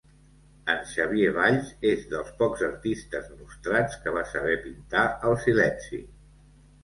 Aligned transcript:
En 0.73 0.79
Xavier 0.91 1.33
Valls 1.33 1.67
és 1.89 2.07
dels 2.13 2.31
pocs 2.39 2.63
artistes 2.69 3.29
nostrats 3.41 3.99
que 4.05 4.13
va 4.15 4.25
saber 4.33 4.55
pintar 4.65 5.07
el 5.31 5.37
silenci. 5.45 6.01